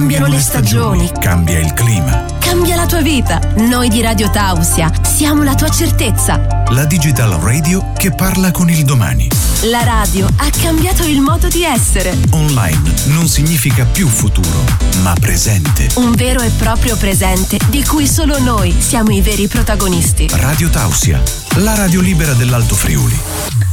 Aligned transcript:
Cambiano 0.00 0.28
le 0.28 0.40
stagioni. 0.40 1.10
Cambia 1.20 1.58
il 1.58 1.74
clima. 1.74 2.24
Cambia 2.38 2.74
la 2.74 2.86
tua 2.86 3.02
vita. 3.02 3.38
Noi 3.56 3.90
di 3.90 4.00
Radio 4.00 4.30
Tausia 4.30 4.90
siamo 5.02 5.42
la 5.42 5.54
tua 5.54 5.68
certezza. 5.68 6.40
La 6.70 6.86
digital 6.86 7.32
radio 7.32 7.92
che 7.92 8.10
parla 8.10 8.50
con 8.50 8.70
il 8.70 8.82
domani. 8.82 9.28
La 9.64 9.84
radio 9.84 10.26
ha 10.36 10.50
cambiato 10.62 11.04
il 11.04 11.20
modo 11.20 11.46
di 11.48 11.64
essere. 11.64 12.16
Online 12.30 12.94
non 13.08 13.28
significa 13.28 13.84
più 13.84 14.08
futuro, 14.08 14.64
ma 15.02 15.12
presente. 15.20 15.86
Un 15.96 16.12
vero 16.12 16.40
e 16.40 16.48
proprio 16.48 16.96
presente 16.96 17.58
di 17.68 17.84
cui 17.84 18.06
solo 18.06 18.38
noi 18.38 18.74
siamo 18.78 19.10
i 19.10 19.20
veri 19.20 19.48
protagonisti. 19.48 20.28
Radio 20.30 20.70
Tausia, 20.70 21.22
la 21.56 21.74
radio 21.74 22.00
libera 22.00 22.32
dell'Alto 22.32 22.74
Friuli. 22.74 23.18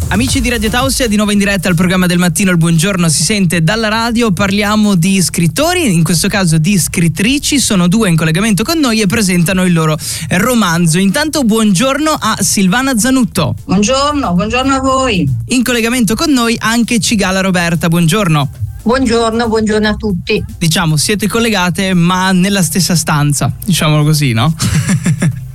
Amici 0.10 0.39
di 0.39 0.48
Radio 0.48 0.70
Tausia, 0.70 1.06
di 1.06 1.18
nuovo 1.18 1.32
in 1.32 1.38
diretta 1.38 1.68
al 1.68 1.76
programma 1.76 2.06
del 2.06 2.18
mattino, 2.18 2.50
il 2.50 2.56
buongiorno 2.56 3.10
si 3.10 3.24
sente 3.24 3.62
dalla 3.62 3.90
radio, 3.90 4.32
parliamo 4.32 4.96
di 4.96 5.22
scrittori, 5.22 5.94
in 5.94 6.02
questo 6.02 6.30
caso 6.30 6.58
di 6.58 6.80
scrittrici, 6.80 7.60
sono 7.60 7.90
due 7.90 8.08
in 8.08 8.16
collegamento 8.16 8.64
con 8.64 8.80
noi 8.80 9.02
e 9.02 9.06
presentano 9.06 9.66
il 9.66 9.74
loro 9.74 9.97
romanzo. 10.30 10.97
Intanto 10.97 11.44
buongiorno 11.44 12.10
a 12.10 12.38
Silvana 12.39 12.97
Zanutto. 12.97 13.54
Buongiorno, 13.66 14.33
buongiorno 14.33 14.75
a 14.75 14.80
voi. 14.80 15.30
In 15.47 15.61
collegamento 15.78 16.16
con 16.16 16.32
noi 16.32 16.56
anche 16.60 17.00
Cigala 17.00 17.40
Roberta, 17.40 17.88
buongiorno. 17.88 18.50
Buongiorno, 18.82 19.48
buongiorno 19.48 19.88
a 19.88 19.94
tutti. 19.94 20.44
Diciamo, 20.58 20.98
siete 20.98 21.28
collegate 21.28 21.94
ma 21.94 22.32
nella 22.32 22.64
stessa 22.64 22.96
stanza, 22.96 23.54
diciamolo 23.64 24.04
così, 24.04 24.34
no? 24.34 24.56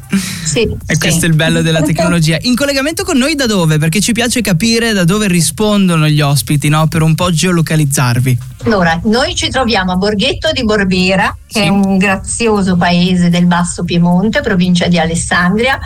Sì, 0.44 0.60
E 0.86 0.92
sì. 0.94 0.98
questo 1.00 1.24
è 1.24 1.28
il 1.28 1.34
bello 1.34 1.60
della 1.62 1.82
tecnologia. 1.82 2.36
In 2.42 2.54
collegamento 2.54 3.02
con 3.02 3.16
noi 3.16 3.34
da 3.34 3.46
dove? 3.46 3.78
Perché 3.78 4.00
ci 4.00 4.12
piace 4.12 4.42
capire 4.42 4.92
da 4.92 5.02
dove 5.04 5.26
rispondono 5.26 6.06
gli 6.06 6.20
ospiti, 6.20 6.68
no? 6.68 6.86
Per 6.86 7.02
un 7.02 7.14
po' 7.16 7.32
geolocalizzarvi. 7.32 8.38
Allora, 8.64 9.00
noi 9.04 9.34
ci 9.34 9.48
troviamo 9.48 9.90
a 9.92 9.96
Borghetto 9.96 10.52
di 10.52 10.62
Borbera, 10.64 11.34
che 11.48 11.60
Sì. 11.60 11.66
è 11.66 11.68
un 11.68 11.96
grazioso 11.96 12.76
paese 12.76 13.28
del 13.30 13.46
Basso 13.46 13.82
Piemonte, 13.84 14.40
provincia 14.42 14.86
di 14.86 14.98
Alessandria, 14.98 15.80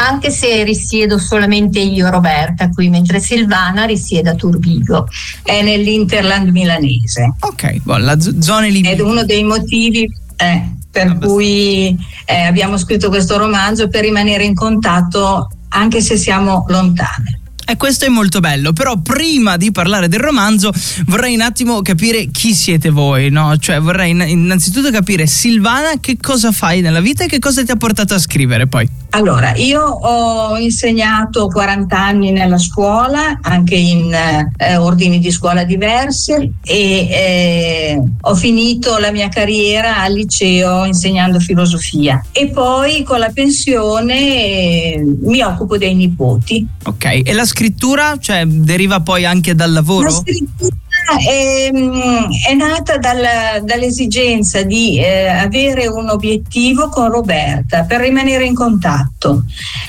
anche 0.00 0.30
se 0.30 0.62
risiedo 0.62 1.18
solamente 1.18 1.80
io, 1.80 2.08
Roberta, 2.10 2.68
qui, 2.70 2.88
mentre 2.88 3.20
Silvana 3.20 3.84
risiede 3.84 4.30
a 4.30 4.34
Turbigo. 4.34 5.08
È 5.42 5.62
nell'Interland 5.62 6.48
milanese. 6.50 7.34
Ok, 7.40 7.78
boh, 7.82 7.96
la 7.96 8.18
z- 8.20 8.38
zone 8.38 8.70
lì. 8.70 8.82
Ed 8.82 9.00
uno 9.00 9.24
dei 9.24 9.42
motivi 9.42 10.08
eh, 10.36 10.70
per 10.90 11.18
cui 11.18 11.96
eh, 12.24 12.42
abbiamo 12.42 12.76
scritto 12.76 13.08
questo 13.08 13.36
romanzo 13.36 13.88
per 13.88 14.02
rimanere 14.02 14.44
in 14.44 14.54
contatto 14.54 15.48
anche 15.70 16.00
se 16.00 16.16
siamo 16.16 16.64
lontane. 16.68 17.40
E 17.70 17.76
questo 17.76 18.06
è 18.06 18.08
molto 18.08 18.40
bello, 18.40 18.72
però 18.72 18.96
prima 18.96 19.58
di 19.58 19.70
parlare 19.72 20.08
del 20.08 20.20
romanzo 20.20 20.72
vorrei 21.04 21.34
un 21.34 21.42
attimo 21.42 21.82
capire 21.82 22.30
chi 22.30 22.54
siete 22.54 22.88
voi, 22.88 23.28
no? 23.28 23.58
Cioè 23.58 23.78
vorrei 23.78 24.12
in- 24.12 24.24
innanzitutto 24.26 24.90
capire 24.90 25.26
Silvana 25.26 26.00
che 26.00 26.16
cosa 26.18 26.50
fai 26.50 26.80
nella 26.80 27.00
vita 27.00 27.24
e 27.24 27.26
che 27.26 27.38
cosa 27.38 27.62
ti 27.62 27.70
ha 27.70 27.76
portato 27.76 28.14
a 28.14 28.18
scrivere 28.18 28.68
poi. 28.68 28.88
Allora, 29.10 29.54
io 29.54 29.82
ho 29.82 30.58
insegnato 30.58 31.48
40 31.48 31.98
anni 31.98 32.30
nella 32.30 32.58
scuola, 32.58 33.38
anche 33.40 33.74
in 33.74 34.14
eh, 34.14 34.76
ordini 34.76 35.18
di 35.18 35.30
scuola 35.30 35.64
diversi 35.64 36.32
e 36.32 37.08
eh, 37.10 38.02
ho 38.20 38.34
finito 38.34 38.98
la 38.98 39.10
mia 39.10 39.28
carriera 39.28 40.02
al 40.02 40.12
liceo 40.12 40.84
insegnando 40.84 41.38
filosofia 41.38 42.22
e 42.32 42.48
poi 42.48 43.02
con 43.02 43.18
la 43.18 43.30
pensione 43.30 44.14
eh, 44.14 45.02
mi 45.22 45.42
occupo 45.42 45.78
dei 45.78 45.94
nipoti. 45.94 46.66
Ok, 46.84 47.22
e 47.24 47.32
la 47.32 47.44
scrittura, 47.58 48.16
cioè 48.20 48.44
deriva 48.46 49.00
poi 49.00 49.24
anche 49.24 49.54
dal 49.56 49.72
lavoro? 49.72 50.04
La 50.04 50.10
scrittura 50.12 50.76
è, 51.26 51.70
è 51.70 52.54
nata 52.54 52.98
dalla- 52.98 53.58
dall'esigenza 53.60 54.62
di 54.62 54.98
eh, 55.00 55.26
avere 55.26 55.88
un 55.88 56.08
obiettivo 56.08 56.88
con 56.88 57.10
Roberta 57.10 57.82
per 57.82 58.00
rimanere 58.00 58.44
in 58.44 58.54
contatto. 58.54 59.42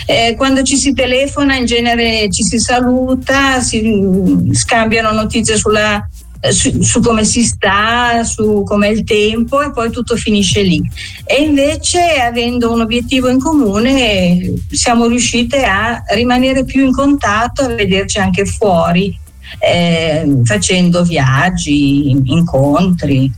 Eh, 0.08 0.34
quando 0.36 0.64
ci 0.64 0.78
si 0.78 0.94
telefona 0.94 1.56
in 1.58 1.66
genere 1.66 2.28
ci 2.32 2.42
si 2.44 2.58
saluta, 2.58 3.62
si 3.62 3.82
mm, 3.84 4.52
scambiano 4.54 5.12
notizie 5.12 5.56
sulla- 5.56 6.04
su, 6.52 6.82
su 6.82 7.00
come 7.02 7.26
si 7.26 7.44
sta, 7.44 8.24
su 8.24 8.64
com'è 8.66 8.88
il 8.88 9.04
tempo 9.04 9.62
e 9.62 9.72
poi 9.72 9.92
tutto 9.92 10.16
finisce 10.16 10.62
lì. 10.62 10.82
E 11.26 11.42
invece 11.44 12.00
avendo 12.22 12.72
un 12.72 12.82
obiettivo 12.82 13.30
in 13.30 13.40
comune 13.40 14.40
eh, 14.40 14.54
siamo 14.72 15.08
riuscite 15.08 15.64
a 15.64 16.02
rimanere 16.14 16.64
più 16.64 16.86
in 16.86 16.92
contatto, 16.94 17.64
a 17.64 17.68
vederci 17.76 18.20
anche 18.20 18.46
fuori 18.46 19.18
eh, 19.60 20.42
facendo 20.44 21.04
viaggi, 21.04 22.10
incontri, 22.10 23.32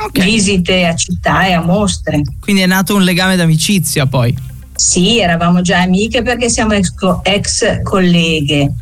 Ok, 0.00 0.22
visite 0.22 0.86
a 0.86 0.94
città 0.94 1.46
e 1.48 1.52
a 1.52 1.60
mostre. 1.60 2.22
quindi 2.40 2.62
è 2.62 2.66
nato 2.66 2.94
un 2.94 3.02
legame 3.02 3.34
d'amicizia 3.34 4.06
poi. 4.06 4.32
Sì, 4.74 5.18
eravamo 5.18 5.60
già 5.60 5.80
amiche 5.80 6.22
perché 6.22 6.48
siamo 6.48 6.74
ex, 6.74 6.92
ex 7.24 7.82
colleghe 7.82 8.72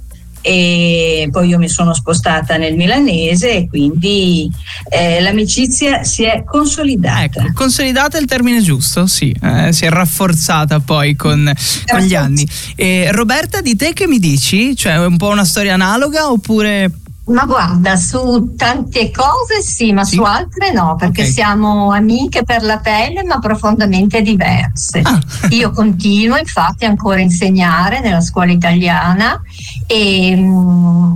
e 0.47 1.29
poi 1.33 1.49
io 1.49 1.59
mi 1.59 1.69
sono 1.69 1.93
spostata 1.93 2.57
nel 2.57 2.77
milanese 2.77 3.51
e 3.51 3.69
quindi 3.69 4.49
eh, 4.89 5.21
l'amicizia 5.21 6.05
si 6.05 6.23
è 6.23 6.45
consolidata. 6.45 7.41
Ecco, 7.41 7.53
consolidata 7.53 8.17
è 8.17 8.21
il 8.21 8.29
termine 8.29 8.63
giusto, 8.63 9.09
sì, 9.09 9.35
eh, 9.43 9.73
si 9.73 9.87
è 9.87 9.89
rafforzata 9.89 10.79
poi 10.79 11.17
con, 11.17 11.53
con 11.85 12.01
gli 12.01 12.15
anni. 12.15 12.47
E 12.77 13.11
Roberta, 13.11 13.61
di 13.61 13.75
te 13.75 13.93
che 13.93 14.07
mi 14.07 14.21
dici? 14.21 14.77
Cioè, 14.77 14.93
è 14.93 15.05
un 15.05 15.17
po' 15.17 15.31
una 15.31 15.45
storia 15.45 15.75
analoga 15.75 16.31
oppure... 16.31 16.93
Ma 17.27 17.45
guarda, 17.45 17.97
su 17.97 18.55
tante 18.57 19.11
cose 19.11 19.61
sì, 19.61 19.93
ma 19.93 20.05
Sì? 20.05 20.15
su 20.15 20.23
altre 20.23 20.71
no, 20.73 20.95
perché 20.97 21.23
Ok. 21.23 21.29
siamo 21.29 21.91
amiche 21.91 22.45
per 22.45 22.63
la 22.63 22.79
pelle, 22.79 23.25
ma 23.25 23.39
profondamente 23.41 24.23
diverse. 24.23 25.01
Ah. 25.03 25.21
Io 25.51 25.71
continuo 25.73 26.37
infatti 26.37 26.85
ancora 26.85 27.17
a 27.19 27.23
insegnare 27.23 27.99
nella 28.01 28.21
scuola 28.21 28.53
italiana 28.53 29.41
e, 29.89 30.37
mm, 30.37 31.13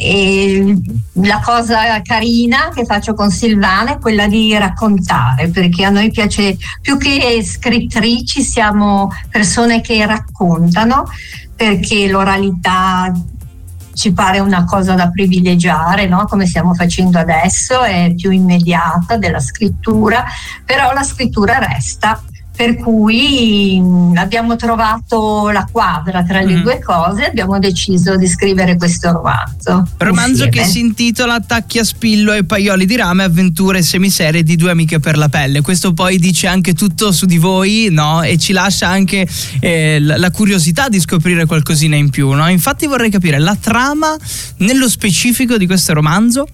e 0.00 0.80
la 1.12 1.40
cosa 1.44 2.00
carina 2.00 2.70
che 2.74 2.86
faccio 2.86 3.12
con 3.12 3.30
Silvana 3.30 3.92
è 3.96 3.98
quella 3.98 4.26
di 4.26 4.56
raccontare, 4.56 5.48
perché 5.50 5.84
a 5.84 5.90
noi 5.90 6.10
piace 6.10 6.56
più 6.80 6.96
che 6.96 7.44
scrittrici, 7.44 8.42
siamo 8.42 9.10
persone 9.30 9.82
che 9.82 10.06
raccontano, 10.06 11.04
perché 11.54 12.08
l'oralità 12.08 13.12
ci 13.94 14.12
pare 14.12 14.40
una 14.40 14.64
cosa 14.64 14.94
da 14.94 15.08
privilegiare, 15.08 16.06
no? 16.06 16.26
come 16.26 16.46
stiamo 16.46 16.74
facendo 16.74 17.18
adesso, 17.18 17.80
è 17.82 18.12
più 18.14 18.30
immediata 18.30 19.16
della 19.16 19.40
scrittura, 19.40 20.24
però 20.64 20.92
la 20.92 21.02
scrittura 21.02 21.58
resta. 21.58 22.20
Per 22.56 22.76
cui 22.76 23.80
mh, 23.80 24.16
abbiamo 24.16 24.54
trovato 24.54 25.50
la 25.50 25.66
quadra 25.70 26.22
tra 26.22 26.40
le 26.40 26.54
Mm. 26.54 26.62
due 26.62 26.78
cose 26.80 27.22
e 27.24 27.26
abbiamo 27.26 27.58
deciso 27.58 28.16
di 28.16 28.28
scrivere 28.28 28.76
questo 28.76 29.10
romanzo. 29.10 29.88
Romanzo 29.96 30.44
che 30.48 30.60
insieme. 30.60 30.68
si 30.68 30.78
intitola 30.78 31.40
Tacchi 31.40 31.80
a 31.80 31.84
spillo 31.84 32.32
e 32.32 32.44
paioli 32.44 32.86
di 32.86 32.94
rame, 32.96 33.24
avventure 33.24 33.82
semiserie 33.82 34.44
di 34.44 34.54
due 34.54 34.70
amiche 34.70 35.00
per 35.00 35.16
la 35.18 35.28
pelle. 35.28 35.62
Questo 35.62 35.92
poi 35.94 36.18
dice 36.20 36.46
anche 36.46 36.74
tutto 36.74 37.10
su 37.10 37.26
di 37.26 37.38
voi, 37.38 37.88
no? 37.90 38.22
E 38.22 38.38
ci 38.38 38.52
lascia 38.52 38.86
anche 38.88 39.26
eh, 39.60 39.98
la, 40.00 40.16
la 40.16 40.30
curiosità 40.30 40.88
di 40.88 41.00
scoprire 41.00 41.46
qualcosina 41.46 41.96
in 41.96 42.10
più, 42.10 42.30
no? 42.30 42.48
Infatti 42.48 42.86
vorrei 42.86 43.10
capire 43.10 43.38
la 43.40 43.56
trama 43.60 44.16
nello 44.58 44.88
specifico 44.88 45.56
di 45.56 45.66
questo 45.66 45.92
romanzo. 45.92 46.46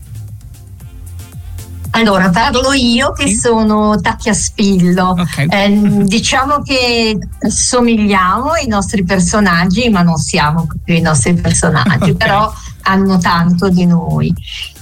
Allora, 1.92 2.30
parlo 2.30 2.72
io 2.72 3.12
che 3.12 3.26
Sì. 3.28 3.34
sono 3.36 4.00
tacchi 4.00 4.28
a 4.28 4.34
spillo. 4.34 5.08
Ok. 5.18 5.46
Eh, 5.48 5.70
diciamo 6.06 6.62
che 6.62 7.18
somigliamo 7.48 8.50
ai 8.52 8.66
nostri 8.68 9.04
personaggi, 9.04 9.88
ma 9.88 10.02
non 10.02 10.16
siamo 10.16 10.66
proprio 10.66 10.96
i 10.96 11.00
nostri 11.00 11.34
personaggi, 11.34 12.10
Ok. 12.10 12.16
però 12.16 12.52
hanno 12.82 13.18
tanto 13.18 13.68
di 13.68 13.86
noi. 13.86 14.32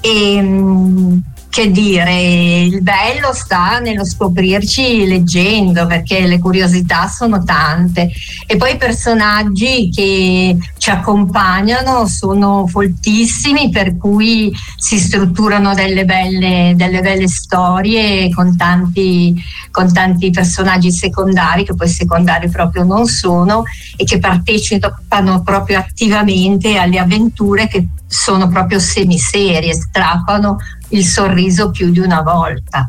E, 0.00 0.40
mm, 0.40 1.18
che 1.50 1.70
dire, 1.70 2.60
il 2.64 2.82
bello 2.82 3.32
sta 3.32 3.78
nello 3.78 4.04
scoprirci 4.04 5.06
leggendo, 5.06 5.86
perché 5.86 6.26
le 6.26 6.38
curiosità 6.38 7.08
sono 7.08 7.42
tante. 7.42 8.10
E 8.46 8.56
poi 8.56 8.74
i 8.74 8.76
personaggi 8.76 9.88
che 9.90 10.56
ci 10.88 10.94
accompagnano 10.94 12.06
sono 12.06 12.66
foltissimi, 12.66 13.68
per 13.68 13.98
cui 13.98 14.50
si 14.76 14.98
strutturano 14.98 15.74
delle 15.74 16.06
belle, 16.06 16.72
delle 16.76 17.02
belle 17.02 17.28
storie 17.28 18.30
con 18.30 18.56
tanti, 18.56 19.34
con 19.70 19.92
tanti 19.92 20.30
personaggi 20.30 20.90
secondari, 20.90 21.64
che 21.66 21.74
poi 21.74 21.88
secondari 21.88 22.48
proprio 22.48 22.84
non 22.84 23.04
sono, 23.04 23.64
e 23.98 24.04
che 24.04 24.18
partecipano 24.18 25.42
proprio 25.42 25.78
attivamente 25.78 26.78
alle 26.78 26.98
avventure 26.98 27.68
che 27.68 27.88
sono 28.06 28.48
proprio 28.48 28.78
semiserie, 28.78 29.74
strappano 29.74 30.56
il 30.90 31.04
sorriso 31.04 31.70
più 31.70 31.90
di 31.90 31.98
una 31.98 32.22
volta. 32.22 32.88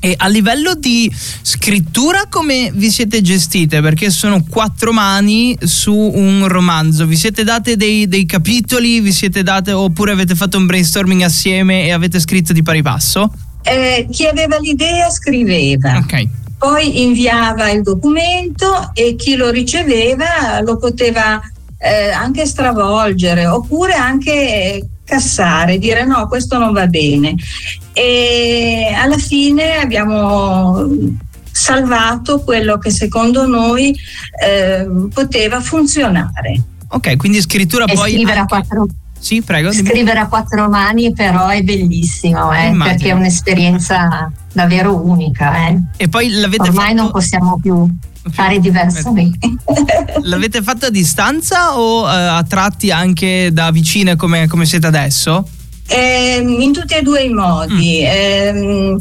E 0.00 0.14
a 0.16 0.28
livello 0.28 0.74
di 0.74 1.12
scrittura 1.42 2.24
come 2.28 2.70
vi 2.74 2.90
siete 2.90 3.20
gestite? 3.20 3.80
Perché 3.82 4.10
sono 4.10 4.42
quattro 4.48 4.92
mani 4.92 5.56
su 5.60 5.94
un 5.94 6.48
romanzo. 6.48 7.06
Vi 7.06 7.16
siete 7.16 7.44
date 7.44 7.76
dei, 7.76 8.08
dei 8.08 8.24
capitoli? 8.24 9.00
Vi 9.00 9.12
siete 9.12 9.42
date 9.42 9.72
oppure 9.72 10.12
avete 10.12 10.34
fatto 10.34 10.56
un 10.56 10.66
brainstorming 10.66 11.22
assieme 11.22 11.84
e 11.84 11.92
avete 11.92 12.18
scritto 12.18 12.52
di 12.52 12.62
pari 12.62 12.82
passo? 12.82 13.30
eh, 13.62 14.06
chi 14.10 14.26
aveva 14.26 14.58
l'idea 14.58 15.10
scriveva. 15.10 15.96
Ok. 15.98 16.28
Poi 16.58 17.02
inviava 17.02 17.70
il 17.70 17.82
documento 17.82 18.90
e 18.92 19.16
chi 19.16 19.34
lo 19.34 19.50
riceveva 19.50 20.60
lo 20.62 20.76
poteva 20.76 21.40
eh, 21.78 22.10
anche 22.10 22.44
stravolgere 22.44 23.46
oppure 23.46 23.94
anche 23.94 24.86
cassare, 25.04 25.78
dire 25.78 26.04
no, 26.04 26.28
questo 26.28 26.58
non 26.58 26.72
va 26.72 26.86
bene. 26.86 27.34
E 27.92 28.94
alla 28.96 29.18
fine 29.18 29.76
abbiamo 29.76 30.88
salvato 31.50 32.40
quello 32.40 32.78
che 32.78 32.90
secondo 32.90 33.46
noi 33.46 33.94
eh, 34.42 34.86
poteva 35.12 35.60
funzionare. 35.60 36.62
Ok, 36.88 37.16
quindi 37.16 37.40
scrittura 37.40 37.84
e 37.84 37.94
poi... 37.94 38.12
Scrivere 38.12 38.38
anche... 38.38 38.54
a 38.54 38.58
quattro 38.58 38.86
sì, 39.20 39.42
prego. 39.42 39.70
Scrivere 39.70 40.18
a 40.18 40.28
quattro 40.28 40.68
mani 40.70 41.12
però 41.12 41.48
è 41.48 41.60
bellissimo, 41.60 42.52
eh, 42.54 42.74
perché 42.76 43.10
è 43.10 43.12
un'esperienza 43.12 44.32
davvero 44.50 44.96
unica. 44.96 45.68
Eh. 45.68 45.78
E 45.98 46.08
poi 46.08 46.30
l'avete 46.30 46.62
Ormai 46.62 46.88
fatto... 46.88 47.02
non 47.02 47.10
possiamo 47.10 47.58
più 47.60 47.86
fare 48.30 48.58
diversamente. 48.60 49.38
L'avete 50.22 50.62
fatto 50.62 50.86
a 50.86 50.90
distanza 50.90 51.78
o 51.78 52.08
eh, 52.08 52.14
a 52.14 52.42
tratti 52.44 52.90
anche 52.90 53.50
da 53.52 53.70
vicine 53.70 54.16
come, 54.16 54.48
come 54.48 54.64
siete 54.64 54.86
adesso? 54.86 55.46
Eh, 55.90 56.36
in 56.40 56.72
tutti 56.72 56.94
e 56.94 57.02
due 57.02 57.22
i 57.22 57.30
modi. 57.30 58.02
Mm. 58.02 58.06
Eh, 58.06 58.96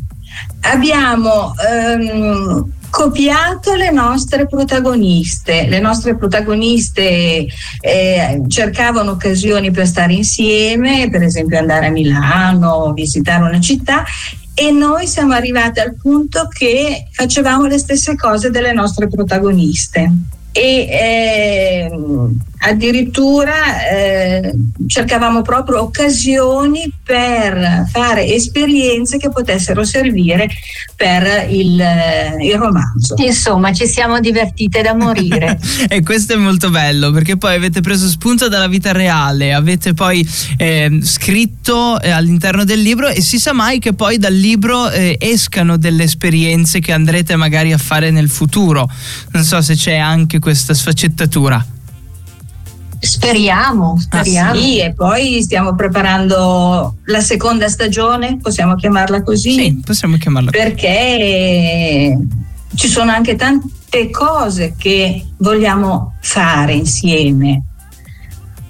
abbiamo 0.62 1.54
ehm, 1.56 2.72
copiato 2.90 3.76
le 3.76 3.92
nostre 3.92 4.48
protagoniste. 4.48 5.68
Le 5.68 5.80
nostre 5.80 6.16
protagoniste 6.16 7.46
eh, 7.82 8.42
cercavano 8.48 9.12
occasioni 9.12 9.72
per 9.72 9.88
stare 9.88 10.14
insieme, 10.14 11.10
per 11.10 11.22
esempio 11.22 11.60
andare 11.60 11.88
a 11.88 11.92
Milano, 11.92 12.92
visitare 12.94 13.44
una 13.44 13.60
città 13.60 14.04
e 14.54 14.72
noi 14.72 15.08
siamo 15.08 15.34
arrivati 15.34 15.80
al 15.80 15.96
punto 15.96 16.50
che 16.50 17.08
facevamo 17.12 17.66
le 17.66 17.78
stesse 17.78 18.18
cose 18.18 18.50
delle 18.50 18.74
nostre 18.74 19.08
protagoniste 19.08 20.12
e 20.52 20.88
eh, 20.90 21.92
addirittura 22.60 23.88
eh, 23.90 24.54
cercavamo 24.88 25.42
proprio 25.42 25.82
occasioni 25.82 26.92
per 27.04 27.86
fare 27.92 28.26
esperienze 28.34 29.18
che 29.18 29.30
potessero 29.30 29.84
servire 29.84 30.48
per 30.96 31.50
il, 31.50 31.82
il 32.42 32.56
romanzo. 32.56 33.16
Insomma, 33.18 33.72
ci 33.72 33.88
siamo 33.88 34.20
divertite 34.20 34.82
da 34.82 34.94
morire. 34.94 35.60
e 35.88 36.02
questo 36.04 36.34
è 36.34 36.36
molto 36.36 36.70
bello 36.70 37.12
perché 37.12 37.38
poi 37.38 37.56
avete 37.56 37.82
preso 37.82 38.08
spunto 38.08 38.50
dalla 38.50 38.68
vita 38.68 38.92
reale, 38.92 39.54
avete 39.54 39.94
poi 39.94 40.28
eh, 40.58 41.00
scritto 41.02 42.00
eh, 42.02 42.10
all'interno 42.10 42.66
del 42.66 42.82
libro 42.82 43.08
e 43.08 43.22
si 43.22 43.40
sa 43.40 43.54
mai 43.54 43.80
che 43.80 43.94
poi 43.94 44.18
dal 44.18 44.34
libro 44.34 44.90
eh, 44.90 45.18
escano 45.20 45.78
delle 45.78 46.04
esperienze 46.04 46.80
che 46.80 46.92
andrete 46.92 47.36
magari 47.36 47.72
a 47.72 47.78
fare 47.78 48.12
nel 48.12 48.30
futuro. 48.30 48.90
Non 49.32 49.44
so 49.44 49.62
se 49.62 49.76
c'è 49.76 49.96
anche 49.96 50.40
questa 50.40 50.74
sfaccettatura. 50.74 51.66
Speriamo, 53.00 53.98
speriamo. 53.98 54.52
Ah, 54.52 54.56
sì, 54.56 54.80
e 54.80 54.94
poi 54.94 55.42
stiamo 55.42 55.74
preparando 55.74 56.98
la 57.06 57.22
seconda 57.22 57.70
stagione, 57.70 58.38
possiamo 58.42 58.76
chiamarla 58.76 59.24
così? 59.24 59.52
Sì, 59.52 59.82
possiamo 59.84 60.18
chiamarla 60.18 60.52
così. 60.52 60.64
Perché 60.64 62.18
ci 62.76 62.88
sono 62.88 63.12
anche 63.12 63.36
tante 63.36 64.10
cose 64.10 64.76
che 64.78 65.26
vogliamo 65.38 66.16
fare 66.20 66.74
insieme. 66.74 67.64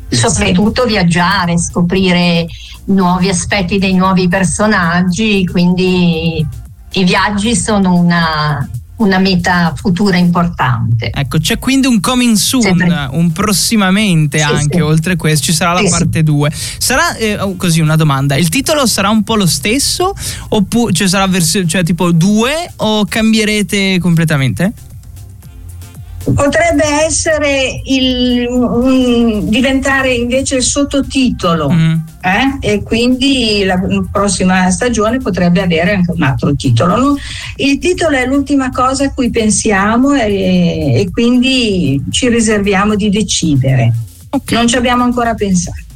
Soprattutto 0.10 0.84
sì. 0.84 0.90
viaggiare, 0.90 1.58
scoprire 1.58 2.46
nuovi 2.86 3.30
aspetti 3.30 3.78
dei 3.78 3.94
nuovi 3.94 4.28
personaggi, 4.28 5.46
quindi 5.46 6.46
i 6.92 7.04
viaggi 7.04 7.56
sono 7.56 7.96
una, 7.96 8.68
una 9.00 9.18
meta 9.20 9.74
futura 9.76 10.18
importante. 10.18 11.10
Ecco, 11.14 11.38
c'è 11.40 11.58
quindi 11.60 11.88
un 11.88 12.00
coming 12.00 12.36
soon, 12.36 12.62
Sempre. 12.62 13.08
un 13.12 13.32
prossimamente 13.32 14.40
sì, 14.40 14.44
anche, 14.44 14.78
sì. 14.78 14.82
oltre 14.82 15.16
questo 15.16 15.46
ci 15.46 15.54
sarà 15.54 15.78
sì, 15.78 15.84
la 15.84 15.90
parte 15.90 16.24
2. 16.24 16.52
Sarà 16.78 17.16
eh, 17.16 17.40
oh, 17.40 17.56
così 17.56 17.80
una 17.80 17.96
domanda, 17.96 18.36
il 18.36 18.50
titolo 18.50 18.86
sarà 18.86 19.10
un 19.10 19.24
po' 19.24 19.36
lo 19.36 19.48
stesso 19.48 20.14
oppure 20.50 20.94
cioè 20.94 21.08
sarà 21.08 21.28
versione 21.28 21.68
cioè 21.68 21.84
tipo 21.84 22.12
2 22.12 22.74
o 22.78 23.06
cambierete 23.06 24.00
completamente? 24.00 24.74
Potrebbe 26.34 26.86
essere 27.06 27.82
il, 27.86 28.48
un, 28.48 29.50
diventare 29.50 30.14
invece 30.14 30.58
il 30.58 30.64
sottotitolo 30.64 31.70
mm. 31.70 31.94
eh? 32.22 32.58
e 32.60 32.84
quindi 32.84 33.64
la 33.66 33.80
prossima 34.12 34.70
stagione 34.70 35.18
potrebbe 35.18 35.62
avere 35.62 35.96
anche 35.96 36.12
un 36.12 36.22
altro 36.22 36.54
titolo. 36.56 37.18
Il 37.58 37.78
titolo 37.80 38.16
è 38.16 38.26
l'ultima 38.26 38.70
cosa 38.72 39.06
a 39.06 39.14
cui 39.14 39.30
pensiamo 39.30 40.14
e, 40.14 41.02
e 41.02 41.10
quindi 41.12 42.04
ci 42.12 42.30
riserviamo 42.30 42.96
di 42.96 43.10
decidere. 43.10 43.94
Okay. 44.30 44.58
Non 44.58 44.68
ci 44.68 44.76
abbiamo 44.76 45.04
ancora 45.04 45.34
pensato. 45.34 45.89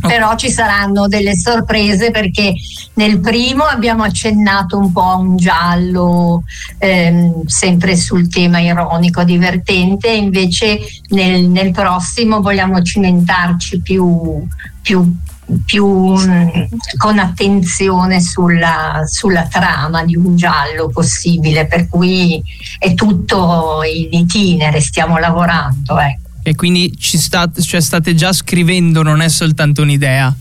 Però 0.00 0.34
ci 0.36 0.50
saranno 0.50 1.08
delle 1.08 1.36
sorprese 1.36 2.10
perché 2.10 2.54
nel 2.94 3.20
primo 3.20 3.64
abbiamo 3.64 4.02
accennato 4.02 4.78
un 4.78 4.92
po' 4.92 5.02
a 5.02 5.16
un 5.16 5.36
giallo 5.36 6.44
ehm, 6.78 7.44
sempre 7.46 7.96
sul 7.96 8.28
tema 8.28 8.60
ironico, 8.60 9.24
divertente, 9.24 10.10
invece 10.10 10.78
nel, 11.08 11.44
nel 11.48 11.70
prossimo 11.72 12.40
vogliamo 12.40 12.82
cimentarci 12.82 13.80
più, 13.80 14.46
più 14.80 15.16
più 15.64 15.86
mm, 15.86 16.48
con 16.96 17.18
attenzione 17.18 18.20
sulla, 18.20 19.02
sulla, 19.04 19.46
trama 19.46 20.04
di 20.04 20.16
un 20.16 20.36
giallo 20.36 20.88
possibile, 20.88 21.66
per 21.66 21.86
cui 21.88 22.42
è 22.78 22.94
tutto 22.94 23.80
in 23.84 24.20
itinere, 24.20 24.80
stiamo 24.80 25.18
lavorando. 25.18 25.98
Ecco. 25.98 26.23
E 26.46 26.54
quindi 26.54 26.94
ci 26.98 27.16
sta, 27.16 27.50
cioè 27.58 27.80
state 27.80 28.14
già 28.14 28.30
scrivendo, 28.30 29.02
non 29.02 29.22
è 29.22 29.30
soltanto 29.30 29.80
un'idea? 29.80 30.34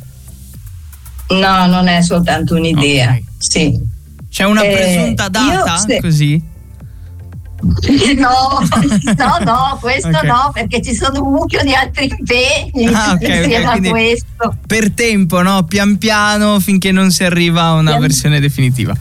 No, 1.30 1.66
non 1.66 1.88
è 1.88 2.02
soltanto 2.02 2.56
un'idea. 2.56 3.12
Okay. 3.12 3.26
Sì. 3.38 3.80
C'è 4.30 4.44
una 4.44 4.64
eh, 4.64 4.74
presunta 4.74 5.30
data 5.30 5.78
se... 5.78 6.02
così? 6.02 6.52
No, 8.18 8.60
no, 9.16 9.38
no, 9.46 9.78
questo 9.80 10.10
okay. 10.10 10.28
no, 10.28 10.52
perché 10.54 10.82
ci 10.82 10.94
sono 10.94 11.24
un 11.24 11.32
mucchio 11.32 11.64
di 11.64 11.74
altri 11.74 12.10
impegni 12.10 12.88
ah, 12.88 13.14
okay, 13.14 13.38
insieme 13.38 13.66
okay. 13.66 13.88
a 13.88 13.90
questo. 13.90 14.58
Per 14.68 14.92
tempo, 14.92 15.42
no? 15.42 15.64
Pian 15.64 15.98
piano 15.98 16.60
finché 16.60 16.92
non 16.92 17.10
si 17.12 17.24
arriva 17.24 17.64
a 17.64 17.74
una 17.76 17.92
Pian... 17.92 18.02
versione 18.02 18.42
definitiva. 18.42 18.94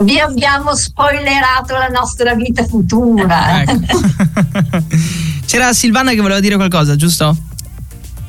Vi 0.00 0.18
abbiamo 0.18 0.74
spoilerato 0.74 1.74
la 1.74 1.86
nostra 1.86 2.34
vita 2.34 2.66
futura. 2.66 3.62
Ecco. 3.62 4.00
C'era 5.50 5.72
Silvana 5.72 6.12
che 6.12 6.20
voleva 6.20 6.38
dire 6.38 6.54
qualcosa, 6.54 6.94
giusto? 6.94 7.36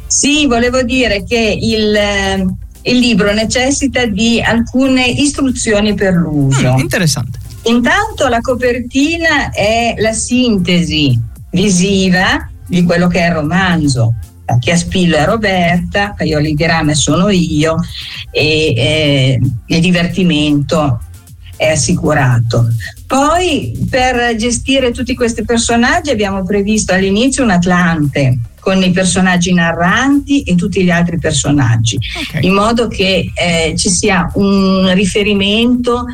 Sì, 0.08 0.48
volevo 0.48 0.82
dire 0.82 1.24
che 1.24 1.56
il, 1.62 1.96
eh, 1.96 2.48
il 2.82 2.98
libro 2.98 3.32
necessita 3.32 4.08
di 4.08 4.42
alcune 4.42 5.06
istruzioni 5.06 5.94
per 5.94 6.16
l'uso. 6.16 6.74
Mm, 6.74 6.80
interessante. 6.80 7.38
Intanto 7.66 8.28
la 8.28 8.40
copertina 8.40 9.52
è 9.52 9.94
la 10.00 10.14
sintesi 10.14 11.16
visiva 11.52 12.50
di 12.66 12.84
quello 12.86 13.06
che 13.06 13.20
è 13.20 13.28
il 13.28 13.34
romanzo. 13.36 14.16
Chiaspillo 14.60 15.16
è 15.16 15.26
Roberta, 15.26 16.16
Paioli 16.18 16.56
di 16.56 16.66
Rame 16.66 16.96
sono 16.96 17.30
io 17.30 17.76
e 18.32 18.74
eh, 18.76 19.40
il 19.68 19.80
divertimento 19.80 21.02
è 21.62 21.74
assicurato. 21.74 22.70
Poi 23.06 23.86
per 23.88 24.36
gestire 24.36 24.90
tutti 24.90 25.14
questi 25.14 25.46
personaggi 25.46 26.10
abbiamo 26.10 26.44
previsto 26.44 26.92
all'inizio 26.92 27.44
un 27.44 27.52
Atlante 27.52 28.40
con 28.60 28.82
i 28.82 28.90
personaggi 28.90 29.54
narranti 29.54 30.42
e 30.42 30.56
tutti 30.56 30.84
gli 30.84 30.90
altri 30.90 31.20
personaggi, 31.20 32.00
okay. 32.20 32.46
in 32.46 32.54
modo 32.54 32.88
che 32.88 33.32
eh, 33.36 33.76
ci 33.78 33.90
sia 33.90 34.32
un 34.36 34.92
riferimento 34.94 36.06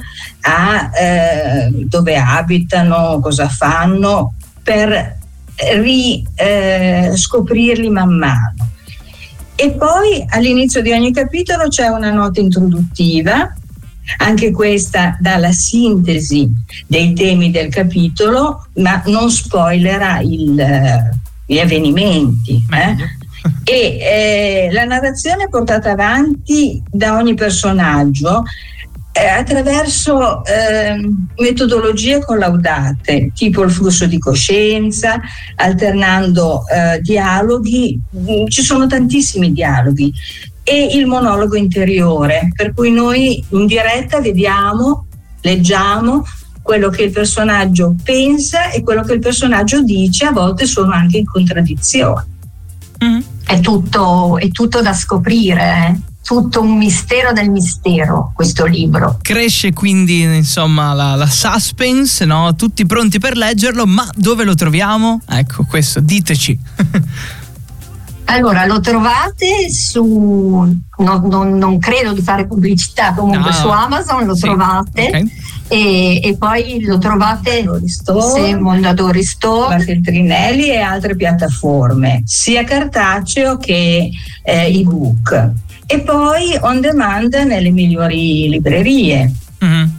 a 0.41 0.89
eh, 0.93 1.69
dove 1.71 2.17
abitano, 2.17 3.19
cosa 3.21 3.47
fanno, 3.47 4.33
per 4.63 5.15
riscoprirli 5.55 7.87
eh, 7.87 7.91
man 7.91 8.17
mano. 8.17 8.69
E 9.55 9.71
poi 9.71 10.25
all'inizio 10.29 10.81
di 10.81 10.91
ogni 10.91 11.13
capitolo 11.13 11.69
c'è 11.69 11.87
una 11.87 12.11
nota 12.11 12.41
introduttiva 12.41 13.56
anche 14.17 14.51
questa 14.51 15.17
dà 15.19 15.37
la 15.37 15.51
sintesi 15.51 16.49
dei 16.85 17.13
temi 17.13 17.51
del 17.51 17.69
capitolo, 17.69 18.67
ma 18.75 19.01
non 19.05 19.29
spoilerà 19.29 20.19
il, 20.19 20.59
eh, 20.59 21.11
gli 21.45 21.59
avvenimenti. 21.59 22.65
Eh? 22.71 22.95
e 23.63 23.97
eh, 23.99 24.69
la 24.71 24.85
narrazione 24.85 25.45
è 25.45 25.49
portata 25.49 25.91
avanti 25.91 26.81
da 26.89 27.15
ogni 27.15 27.33
personaggio 27.33 28.43
eh, 29.11 29.27
attraverso 29.27 30.43
eh, 30.45 30.95
metodologie 31.37 32.23
collaudate, 32.23 33.31
tipo 33.33 33.63
il 33.63 33.71
flusso 33.71 34.05
di 34.05 34.19
coscienza, 34.19 35.19
alternando 35.55 36.63
eh, 36.67 36.99
dialoghi, 37.01 37.99
ci 38.47 38.61
sono 38.61 38.85
tantissimi 38.85 39.51
dialoghi 39.51 40.13
e 40.69 40.97
il 40.97 41.05
monologo 41.05 41.55
interiore, 41.55 42.51
per 42.53 42.73
cui 42.73 42.91
noi 42.91 43.41
in 43.51 43.65
diretta 43.67 44.19
vediamo, 44.19 45.05
leggiamo 45.39 46.25
quello 46.61 46.89
che 46.89 47.03
il 47.03 47.11
personaggio 47.11 47.95
pensa 48.03 48.71
e 48.71 48.83
quello 48.83 49.01
che 49.03 49.13
il 49.13 49.19
personaggio 49.19 49.81
dice, 49.81 50.25
a 50.25 50.31
volte 50.33 50.65
sono 50.65 50.91
anche 50.91 51.19
in 51.19 51.25
contraddizione. 51.25 52.25
Mm. 53.01 53.19
È, 53.45 53.61
tutto, 53.61 54.37
è 54.37 54.49
tutto 54.49 54.81
da 54.81 54.93
scoprire. 54.93 55.87
Eh? 55.87 56.15
tutto 56.27 56.59
un 56.59 56.75
mistero 56.75 57.31
del 57.31 57.49
mistero 57.49 58.33
questo 58.35 58.65
libro. 58.65 59.17
Cresce 59.21 59.71
quindi 59.71 60.23
insomma 60.23 60.91
la, 60.91 61.15
la 61.15 61.25
suspense, 61.25 62.25
no? 62.25 62.53
tutti 62.53 62.85
pronti 62.85 63.17
per 63.17 63.37
leggerlo, 63.37 63.85
ma 63.85 64.05
dove 64.13 64.43
lo 64.43 64.53
troviamo? 64.53 65.21
Ecco 65.25 65.63
questo, 65.63 66.01
diteci. 66.01 66.59
Allora, 68.29 68.65
lo 68.65 68.79
trovate 68.81 69.69
su, 69.69 70.03
no, 70.97 71.27
non, 71.29 71.57
non, 71.57 71.79
credo 71.79 72.11
di 72.11 72.21
fare 72.21 72.45
pubblicità, 72.45 73.13
comunque 73.13 73.51
no. 73.51 73.55
su 73.55 73.67
Amazon 73.69 74.25
lo 74.25 74.35
sì. 74.35 74.41
trovate. 74.41 75.07
Okay. 75.07 75.31
E, 75.69 76.19
e, 76.23 76.37
poi 76.37 76.81
lo 76.83 76.97
trovate 76.97 77.65
Store, 77.85 78.57
Mondadori 78.57 79.23
Store, 79.23 79.79
Feltrinelli 79.79 80.69
e 80.69 80.79
altre 80.79 81.15
piattaforme, 81.15 82.23
sia 82.25 82.63
cartaceo 82.63 83.57
che 83.57 84.09
eh, 84.43 84.79
ebook. 84.79 85.51
E 85.85 85.99
poi 86.01 86.57
on 86.61 86.81
demand 86.81 87.33
nelle 87.33 87.69
migliori 87.69 88.49
librerie. 88.49 89.31
Mm-hmm 89.63 89.96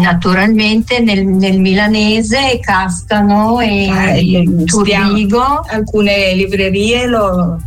naturalmente 0.00 1.00
nel, 1.00 1.26
nel, 1.26 1.60
milanese 1.60 2.58
Castano 2.60 3.60
e 3.60 3.86
eh, 3.86 4.64
Turrigo. 4.64 5.64
Alcune 5.68 6.34
librerie 6.34 7.06
lo, 7.06 7.60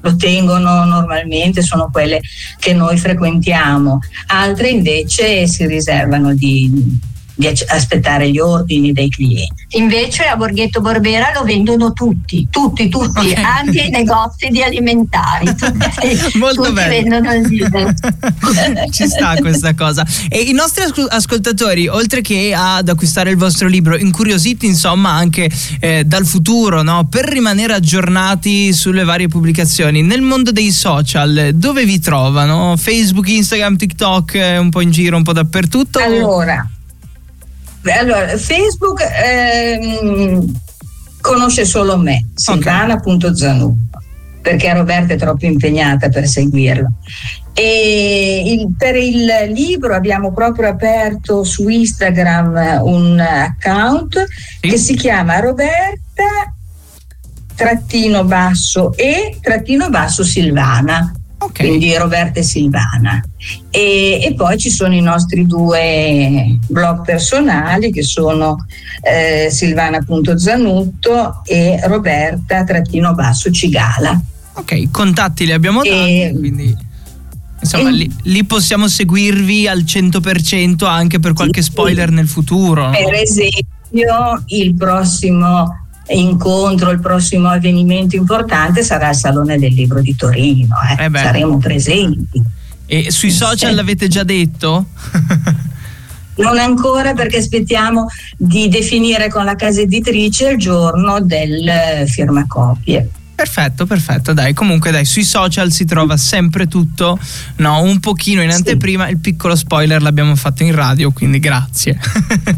lo 0.00 0.16
tengono 0.16 0.84
normalmente, 0.84 1.62
sono 1.62 1.88
quelle 1.90 2.20
che 2.58 2.74
noi 2.74 2.98
frequentiamo, 2.98 3.98
altre 4.28 4.68
invece 4.68 5.46
si 5.46 5.66
riservano 5.66 6.34
di 6.34 7.10
di 7.42 7.64
aspettare 7.66 8.30
gli 8.30 8.38
ordini 8.38 8.92
dei 8.92 9.08
clienti. 9.08 9.66
Invece 9.70 10.24
a 10.24 10.36
Borghetto 10.36 10.80
Borbera 10.80 11.32
lo 11.34 11.42
vendono 11.44 11.92
tutti, 11.92 12.46
tutti, 12.50 12.88
tutti, 12.88 13.30
okay. 13.30 13.42
anche 13.42 13.80
i 13.80 13.90
negozi 13.90 14.48
di 14.48 14.62
alimentari. 14.62 15.50
Tutti, 15.62 16.38
Molto 16.38 16.62
tutti 16.62 16.74
vendono 16.74 17.32
il 17.32 17.46
Ci 18.90 19.06
sta 19.06 19.36
questa 19.36 19.74
cosa. 19.74 20.06
E 20.28 20.40
i 20.40 20.52
nostri 20.52 20.84
ascoltatori, 21.08 21.88
oltre 21.88 22.20
che 22.20 22.52
ad 22.54 22.88
acquistare 22.88 23.30
il 23.30 23.36
vostro 23.36 23.68
libro, 23.68 23.96
incuriositi 23.96 24.66
insomma 24.66 25.10
anche 25.10 25.50
eh, 25.80 26.04
dal 26.04 26.26
futuro, 26.26 26.82
no? 26.82 27.06
per 27.08 27.24
rimanere 27.24 27.74
aggiornati 27.74 28.72
sulle 28.72 29.04
varie 29.04 29.28
pubblicazioni, 29.28 30.02
nel 30.02 30.22
mondo 30.22 30.52
dei 30.52 30.70
social, 30.70 31.50
dove 31.54 31.84
vi 31.84 31.98
trovano? 31.98 32.76
Facebook, 32.76 33.28
Instagram, 33.28 33.76
TikTok, 33.76 34.34
eh, 34.34 34.58
un 34.58 34.70
po' 34.70 34.80
in 34.80 34.90
giro, 34.90 35.16
un 35.16 35.22
po' 35.22 35.32
dappertutto? 35.32 35.98
Allora, 35.98 36.68
allora, 37.90 38.36
Facebook 38.36 39.00
ehm, 39.00 40.52
conosce 41.20 41.64
solo 41.64 41.96
me, 41.96 42.26
Silvana.zanù, 42.34 43.76
perché 44.40 44.72
Roberta 44.72 45.14
è 45.14 45.16
troppo 45.16 45.46
impegnata 45.46 46.08
per 46.08 46.26
seguirlo. 46.26 46.88
E 47.54 48.42
il, 48.46 48.74
per 48.78 48.96
il 48.96 49.26
libro 49.48 49.94
abbiamo 49.94 50.32
proprio 50.32 50.68
aperto 50.68 51.44
su 51.44 51.68
Instagram 51.68 52.80
un 52.82 53.20
account 53.20 54.24
sì. 54.60 54.68
che 54.70 54.76
si 54.78 54.94
chiama 54.94 55.38
Roberta 55.38 56.54
trattino 57.54 58.24
basso 58.24 58.94
e 58.96 59.38
trattino 59.42 59.90
basso 59.90 60.24
Silvana 60.24 61.12
Okay. 61.42 61.66
Quindi 61.66 61.96
Roberta 61.96 62.38
e 62.38 62.42
Silvana. 62.44 63.20
E, 63.70 64.20
e, 64.22 64.34
poi 64.34 64.58
ci 64.58 64.70
sono 64.70 64.94
i 64.94 65.00
nostri 65.00 65.46
due 65.46 66.58
blog 66.68 67.04
personali 67.04 67.90
che 67.90 68.02
sono 68.02 68.66
eh, 69.02 69.48
silvana.zanutto 69.50 71.42
e 71.44 71.80
Roberta-Cigala. 71.82 74.20
Ok, 74.54 74.90
contatti 74.90 75.46
li 75.46 75.52
abbiamo 75.52 75.82
dati, 75.82 76.22
e, 76.22 76.34
quindi 76.36 76.76
insomma 77.60 77.88
e, 77.88 77.92
lì, 77.92 78.14
lì, 78.24 78.44
possiamo 78.44 78.86
seguirvi 78.86 79.66
al 79.66 79.80
100% 79.80 80.84
anche 80.84 81.18
per 81.18 81.32
qualche 81.32 81.62
spoiler 81.62 82.10
nel 82.10 82.28
futuro. 82.28 82.84
No? 82.86 82.92
Per 82.92 83.14
esempio 83.14 84.42
il 84.46 84.74
prossimo 84.74 85.80
incontro, 86.08 86.90
il 86.90 87.00
prossimo 87.00 87.48
avvenimento 87.48 88.16
importante 88.16 88.82
sarà 88.82 89.10
il 89.10 89.16
Salone 89.16 89.58
del 89.58 89.72
Libro 89.72 90.00
di 90.00 90.14
Torino, 90.14 90.76
eh. 90.98 91.04
Eh 91.04 91.10
saremo 91.12 91.58
presenti. 91.58 92.42
E 92.92 93.10
sui 93.10 93.30
social 93.30 93.74
l'avete 93.74 94.06
già 94.06 94.22
detto? 94.22 94.84
Non 96.34 96.58
ancora 96.58 97.12
perché 97.12 97.36
aspettiamo 97.36 98.06
di 98.38 98.68
definire 98.68 99.28
con 99.28 99.44
la 99.44 99.54
casa 99.54 99.82
editrice 99.82 100.52
il 100.52 100.58
giorno 100.58 101.20
del 101.20 102.04
firmacopie. 102.06 103.10
Perfetto, 103.42 103.86
perfetto, 103.86 104.32
dai, 104.32 104.54
comunque 104.54 104.92
dai, 104.92 105.04
sui 105.04 105.24
social 105.24 105.72
si 105.72 105.84
trova 105.84 106.16
sempre 106.16 106.68
tutto, 106.68 107.18
no, 107.56 107.82
un 107.82 107.98
pochino 107.98 108.40
in 108.40 108.52
anteprima, 108.52 109.06
sì. 109.06 109.10
il 109.10 109.18
piccolo 109.18 109.56
spoiler 109.56 110.00
l'abbiamo 110.00 110.36
fatto 110.36 110.62
in 110.62 110.72
radio, 110.72 111.10
quindi 111.10 111.40
grazie. 111.40 111.98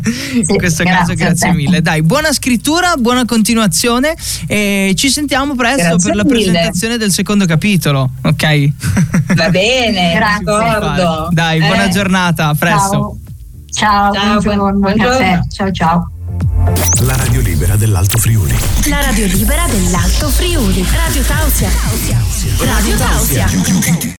Sì, 0.04 0.44
in 0.46 0.56
questo 0.58 0.84
grazie 0.84 1.14
caso 1.14 1.14
grazie 1.14 1.52
mille. 1.52 1.80
Dai, 1.80 2.02
buona 2.02 2.34
scrittura, 2.34 2.96
buona 2.98 3.24
continuazione 3.24 4.14
e 4.46 4.92
ci 4.94 5.08
sentiamo 5.08 5.54
presto 5.54 5.88
grazie 5.88 6.10
per 6.10 6.16
la 6.16 6.24
mille. 6.24 6.34
presentazione 6.36 6.98
del 6.98 7.12
secondo 7.12 7.46
capitolo, 7.46 8.10
ok? 8.22 8.68
Va 9.36 9.48
bene, 9.48 10.18
d'accordo. 10.44 11.28
Dai, 11.30 11.60
buona 11.60 11.86
eh. 11.86 11.90
giornata, 11.90 12.48
a 12.48 12.54
presto. 12.54 13.16
Ciao, 13.72 14.12
ciao, 14.12 14.12
ciao 14.12 14.40
buongiorno, 14.40 14.78
buon 14.80 14.96
caffè. 14.98 15.40
Ciao 15.50 15.70
ciao. 15.72 16.13
La 17.00 17.14
radio 17.16 17.42
libera 17.42 17.76
dell'Alto 17.76 18.16
Friuli. 18.16 18.56
La 18.88 19.02
radio 19.02 19.26
libera 19.26 19.66
dell'Alto 19.66 20.28
Friuli. 20.30 20.82
Radio 20.90 21.22
Tausia. 21.22 21.70
Radio 22.58 22.96
Tausia. 22.96 24.12